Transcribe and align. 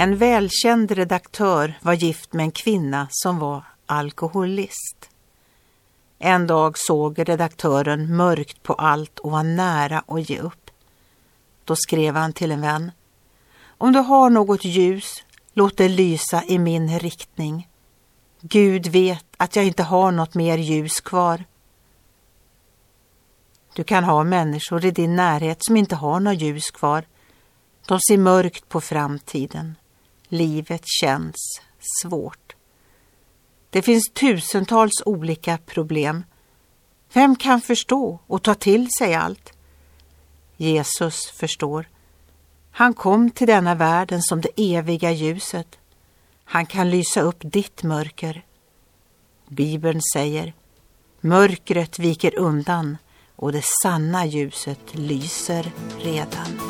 En 0.00 0.16
välkänd 0.16 0.90
redaktör 0.90 1.78
var 1.82 1.92
gift 1.92 2.32
med 2.32 2.44
en 2.44 2.50
kvinna 2.50 3.06
som 3.10 3.38
var 3.38 3.64
alkoholist. 3.86 5.10
En 6.18 6.46
dag 6.46 6.78
såg 6.78 7.28
redaktören 7.28 8.16
mörkt 8.16 8.62
på 8.62 8.74
allt 8.74 9.18
och 9.18 9.30
var 9.30 9.42
nära 9.42 10.04
att 10.06 10.30
ge 10.30 10.38
upp. 10.38 10.70
Då 11.64 11.76
skrev 11.76 12.14
han 12.14 12.32
till 12.32 12.52
en 12.52 12.60
vän. 12.60 12.92
Om 13.62 13.92
du 13.92 13.98
har 13.98 14.30
något 14.30 14.64
ljus, 14.64 15.24
låt 15.52 15.76
det 15.76 15.88
lysa 15.88 16.44
i 16.44 16.58
min 16.58 16.98
riktning. 16.98 17.68
Gud 18.40 18.86
vet 18.86 19.26
att 19.36 19.56
jag 19.56 19.64
inte 19.64 19.82
har 19.82 20.12
något 20.12 20.34
mer 20.34 20.58
ljus 20.58 21.00
kvar. 21.00 21.44
Du 23.74 23.84
kan 23.84 24.04
ha 24.04 24.24
människor 24.24 24.84
i 24.84 24.90
din 24.90 25.16
närhet 25.16 25.64
som 25.64 25.76
inte 25.76 25.96
har 25.96 26.20
något 26.20 26.40
ljus 26.40 26.70
kvar. 26.70 27.04
De 27.86 28.00
ser 28.08 28.18
mörkt 28.18 28.68
på 28.68 28.80
framtiden. 28.80 29.74
Livet 30.32 30.82
känns 30.86 31.60
svårt. 32.02 32.54
Det 33.70 33.82
finns 33.82 34.10
tusentals 34.12 35.02
olika 35.04 35.58
problem. 35.58 36.24
Vem 37.12 37.36
kan 37.36 37.60
förstå 37.60 38.18
och 38.26 38.42
ta 38.42 38.54
till 38.54 38.88
sig 38.98 39.14
allt? 39.14 39.52
Jesus 40.56 41.26
förstår. 41.26 41.88
Han 42.70 42.94
kom 42.94 43.30
till 43.30 43.46
denna 43.46 43.74
världen 43.74 44.22
som 44.22 44.40
det 44.40 44.76
eviga 44.76 45.10
ljuset. 45.10 45.78
Han 46.44 46.66
kan 46.66 46.90
lysa 46.90 47.20
upp 47.20 47.38
ditt 47.40 47.82
mörker. 47.82 48.44
Bibeln 49.48 50.00
säger 50.14 50.54
Mörkret 51.20 51.98
viker 51.98 52.38
undan 52.38 52.96
och 53.36 53.52
det 53.52 53.64
sanna 53.82 54.26
ljuset 54.26 54.80
lyser 54.92 55.72
redan. 55.98 56.69